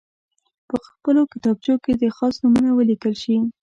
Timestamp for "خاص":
2.17-2.35